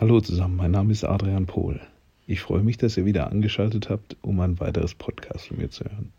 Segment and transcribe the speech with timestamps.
[0.00, 1.80] Hallo zusammen, mein Name ist Adrian Pohl.
[2.28, 5.82] Ich freue mich, dass ihr wieder angeschaltet habt, um ein weiteres Podcast von mir zu
[5.82, 6.12] hören.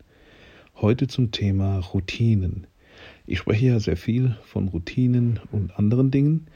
[0.76, 2.66] Heute zum Thema Routinen.
[3.26, 6.48] Ich spreche ja sehr viel von Routinen und anderen Dingen,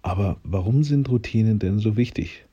[0.00, 2.46] aber warum sind Routinen denn so wichtig?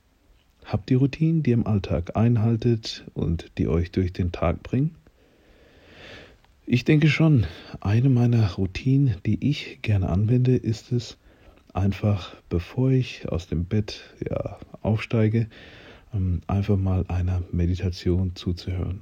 [0.66, 4.94] Habt ihr Routinen, die ihr im Alltag einhaltet und die euch durch den Tag bringen?
[6.66, 7.46] Ich denke schon,
[7.80, 11.16] eine meiner Routinen, die ich gerne anwende, ist es,
[11.78, 15.48] einfach bevor ich aus dem Bett ja, aufsteige,
[16.12, 19.00] ähm, einfach mal einer Meditation zuzuhören.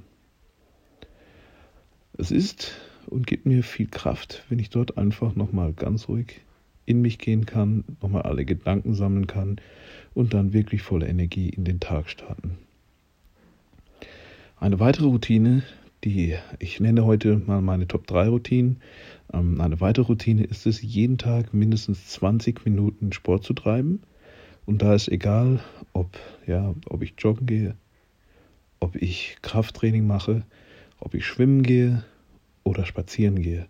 [2.17, 2.75] Es ist
[3.07, 6.41] und gibt mir viel Kraft, wenn ich dort einfach nochmal ganz ruhig
[6.85, 9.59] in mich gehen kann, nochmal alle Gedanken sammeln kann
[10.13, 12.57] und dann wirklich voller Energie in den Tag starten.
[14.59, 15.63] Eine weitere Routine,
[16.03, 18.77] die ich nenne heute mal meine Top 3 Routinen.
[19.33, 24.01] Ähm, eine weitere Routine ist es, jeden Tag mindestens 20 Minuten Sport zu treiben.
[24.65, 25.61] Und da ist egal,
[25.93, 27.75] ob, ja, ob ich joggen gehe,
[28.79, 30.43] ob ich Krafttraining mache,
[30.99, 32.03] ob ich schwimmen gehe
[32.63, 33.67] oder spazieren gehe.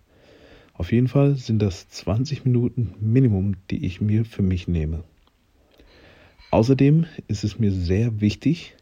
[0.74, 5.04] Auf jeden Fall sind das 20 Minuten Minimum, die ich mir für mich nehme.
[6.52, 8.76] Außerdem ist es mir sehr wichtig,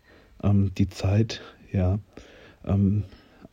[0.44, 2.00] ähm, die Zeit ja,
[2.66, 3.04] ähm,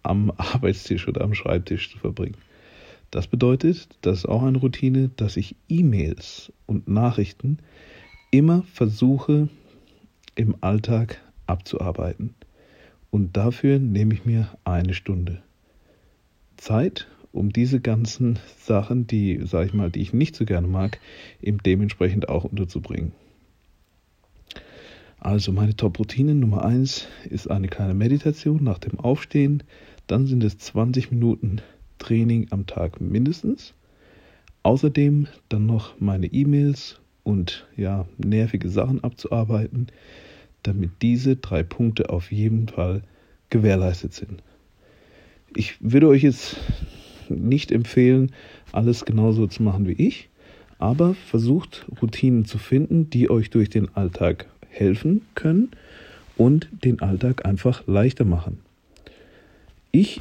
[0.03, 2.37] am Arbeitstisch oder am Schreibtisch zu verbringen.
[3.13, 7.59] Das bedeutet, das ist auch eine Routine, dass ich E-Mails und Nachrichten
[8.31, 9.51] immer versuche
[10.35, 12.35] im Alltag abzuarbeiten.
[13.11, 15.43] Und dafür nehme ich mir eine Stunde
[16.57, 20.99] Zeit, um diese ganzen Sachen, die, sag ich mal, die ich nicht so gerne mag,
[21.43, 23.13] eben dementsprechend auch unterzubringen.
[25.21, 29.65] Also meine Top-Routine Nummer 1 ist eine kleine Meditation nach dem Aufstehen.
[30.07, 31.61] Dann sind es 20 Minuten
[32.03, 33.75] Training am Tag mindestens.
[34.65, 39.87] Außerdem dann noch meine E-Mails und ja, nervige Sachen abzuarbeiten,
[40.65, 43.03] damit diese drei Punkte auf jeden Fall
[43.51, 44.43] gewährleistet sind.
[45.55, 46.57] Ich würde euch jetzt
[47.29, 48.33] nicht empfehlen,
[48.73, 50.29] alles genauso zu machen wie ich,
[50.79, 55.71] aber versucht Routinen zu finden, die euch durch den Alltag helfen können
[56.37, 58.61] und den Alltag einfach leichter machen.
[59.93, 60.21] Ich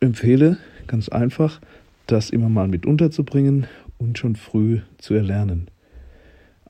[0.00, 1.60] empfehle ganz einfach,
[2.06, 3.66] das immer mal mit unterzubringen
[3.98, 5.68] und schon früh zu erlernen.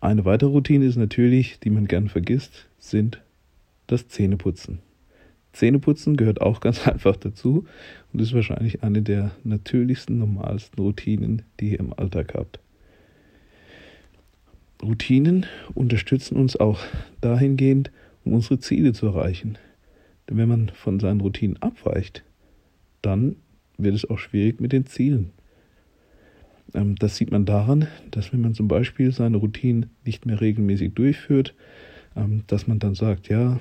[0.01, 3.23] Eine weitere Routine ist natürlich, die man gern vergisst, sind
[3.87, 4.81] das Zähneputzen.
[5.53, 7.65] Zähneputzen gehört auch ganz einfach dazu
[8.13, 12.61] und ist wahrscheinlich eine der natürlichsten, normalsten Routinen, die ihr im Alltag habt.
[14.83, 16.81] Routinen unterstützen uns auch
[17.21, 17.91] dahingehend,
[18.25, 19.57] um unsere Ziele zu erreichen.
[20.29, 22.25] Denn wenn man von seinen Routinen abweicht,
[23.01, 23.37] dann
[23.79, 25.31] wird es auch schwierig mit den Zielen.
[26.75, 30.95] Ähm, das sieht man daran, dass wenn man zum Beispiel seine Routinen nicht mehr regelmäßig
[30.95, 31.55] durchführt,
[32.17, 33.61] ähm, dass man dann sagt, ja,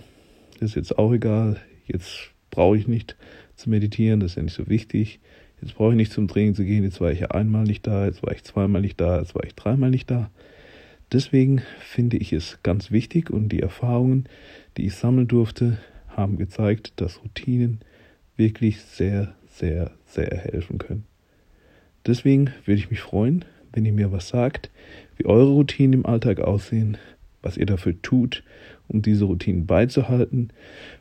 [0.60, 3.16] das ist jetzt auch egal, jetzt brauche ich nicht
[3.56, 5.20] zu meditieren, das ist ja nicht so wichtig,
[5.62, 8.06] jetzt brauche ich nicht zum Training zu gehen, jetzt war ich ja einmal nicht da,
[8.06, 10.30] jetzt war ich zweimal nicht da, jetzt war ich dreimal nicht da.
[11.12, 14.28] Deswegen finde ich es ganz wichtig und die Erfahrungen,
[14.78, 17.80] die ich sammeln durfte, haben gezeigt, dass Routinen
[18.36, 21.06] wirklich sehr, sehr, sehr helfen können.
[22.06, 24.70] Deswegen würde ich mich freuen, wenn ihr mir was sagt,
[25.18, 26.98] wie eure Routinen im Alltag aussehen,
[27.42, 28.44] was ihr dafür tut,
[28.88, 30.50] um diese Routinen beizuhalten.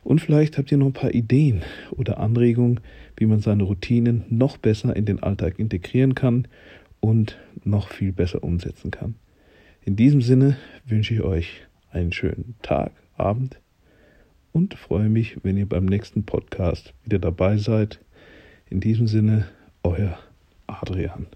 [0.03, 2.79] Und vielleicht habt ihr noch ein paar Ideen oder Anregungen,
[3.17, 6.47] wie man seine Routinen noch besser in den Alltag integrieren kann
[6.99, 9.15] und noch viel besser umsetzen kann.
[9.85, 13.59] In diesem Sinne wünsche ich euch einen schönen Tag, Abend
[14.53, 17.99] und freue mich, wenn ihr beim nächsten Podcast wieder dabei seid.
[18.69, 19.47] In diesem Sinne,
[19.83, 20.17] euer
[20.67, 21.27] Adrian.